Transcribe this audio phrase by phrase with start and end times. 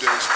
[0.00, 0.29] days.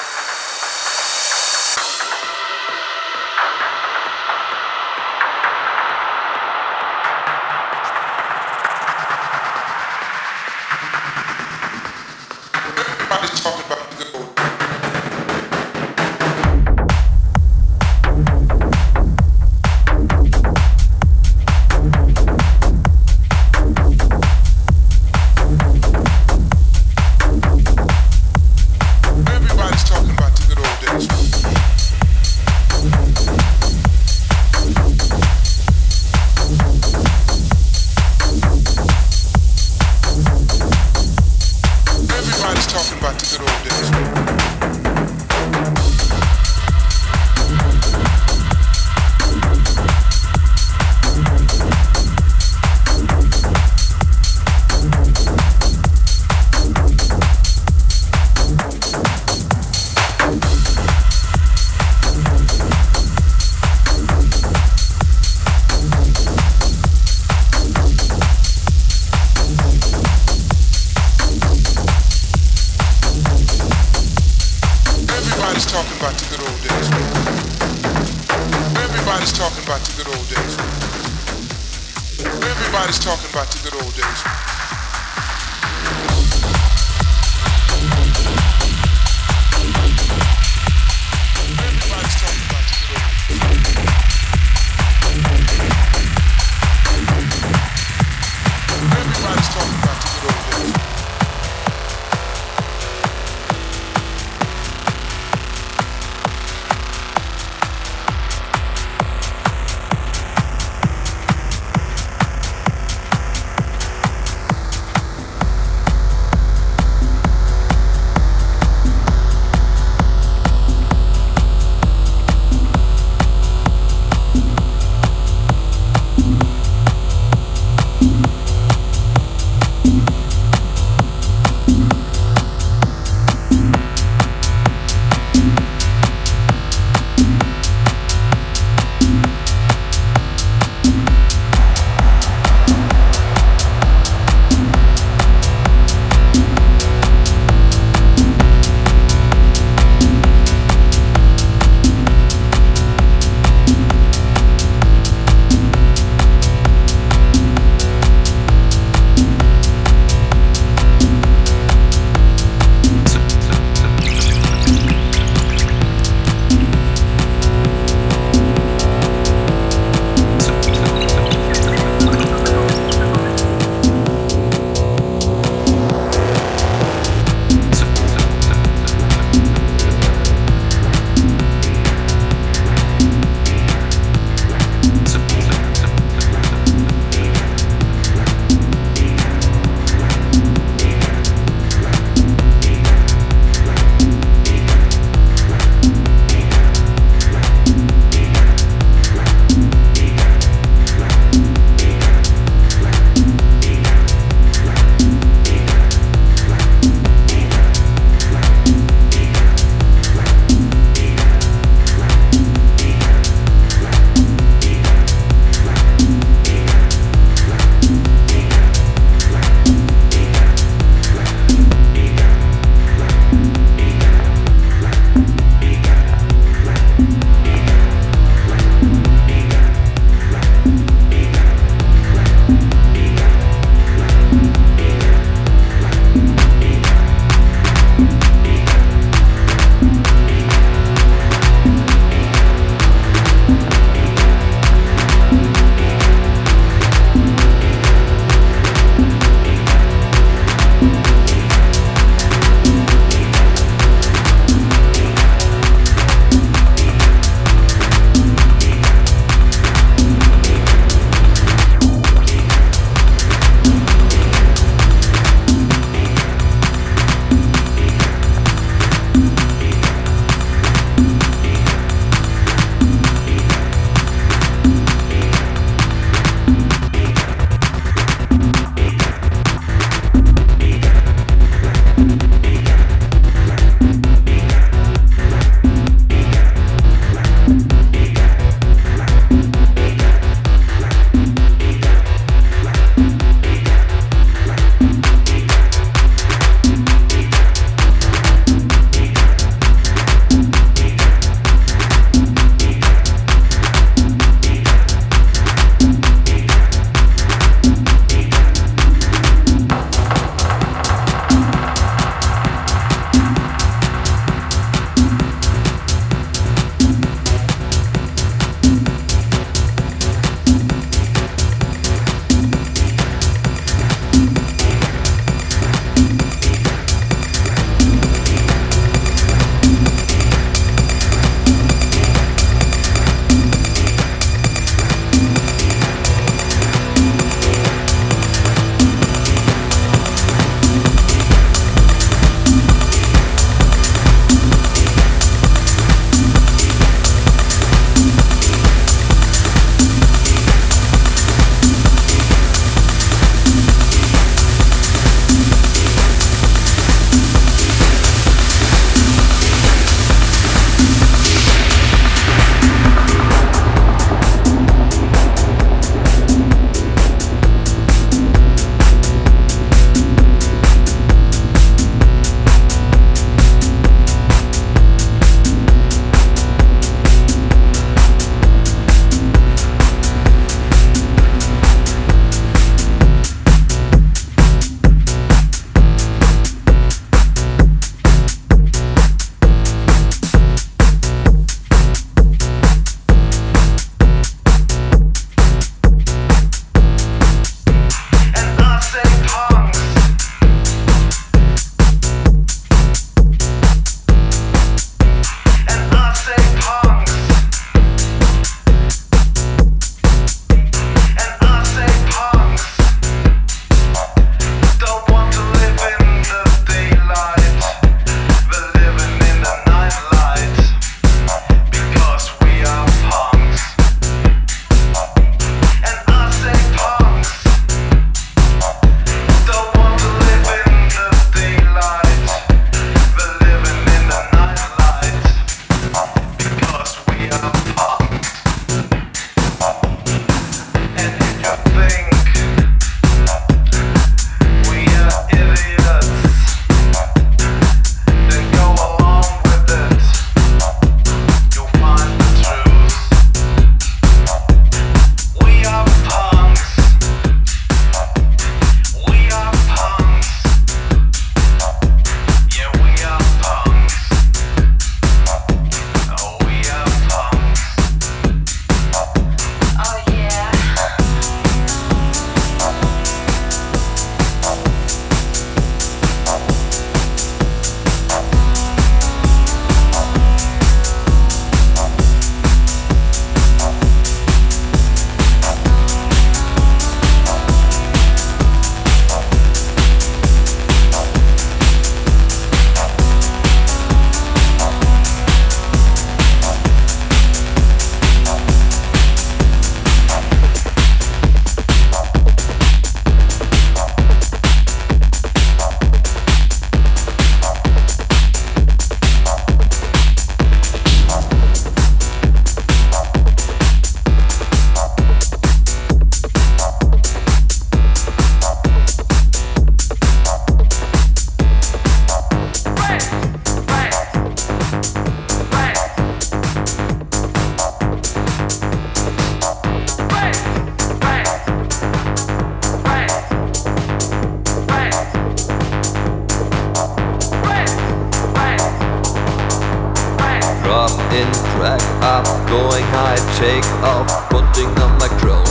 [540.65, 545.44] drop in, drag up, going high, take off, putting on my crown.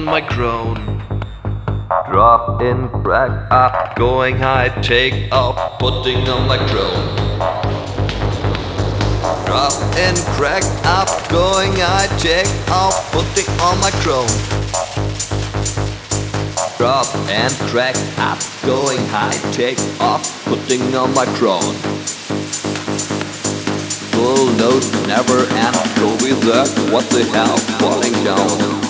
[0.00, 0.76] On my crown.
[2.10, 7.16] Drop in, crack up, going high, take off, putting on my crown.
[9.44, 14.28] Drop in, crack up, going high, take off, putting on my crown.
[16.78, 21.74] Drop and crack up, going high, take off, putting on my crown
[24.12, 25.76] full note, never end.
[25.96, 28.89] Go with that, what the hell, falling down.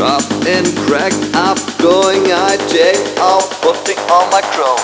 [0.00, 4.80] Drop in, crack up, going I take off, putting on my crown.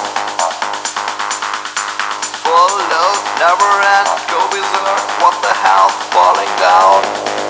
[2.45, 4.13] Full note, never end.
[4.29, 7.46] Go that, what the hell, falling down.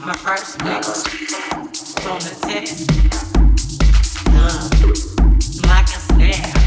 [0.00, 1.04] My first mix
[2.06, 2.90] on the test.
[4.32, 4.70] Love,
[5.66, 6.66] like a snare.